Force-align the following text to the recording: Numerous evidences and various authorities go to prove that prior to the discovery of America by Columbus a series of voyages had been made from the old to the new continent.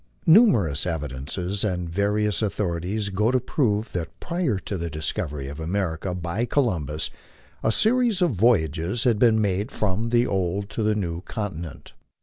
Numerous 0.25 0.87
evidences 0.87 1.63
and 1.63 1.87
various 1.87 2.41
authorities 2.41 3.09
go 3.09 3.29
to 3.29 3.39
prove 3.39 3.91
that 3.91 4.19
prior 4.19 4.57
to 4.57 4.75
the 4.75 4.89
discovery 4.89 5.47
of 5.47 5.59
America 5.59 6.15
by 6.15 6.43
Columbus 6.45 7.11
a 7.61 7.71
series 7.71 8.19
of 8.19 8.31
voyages 8.31 9.03
had 9.03 9.19
been 9.19 9.39
made 9.39 9.71
from 9.71 10.09
the 10.09 10.25
old 10.25 10.71
to 10.71 10.81
the 10.81 10.95
new 10.95 11.21
continent. 11.21 11.93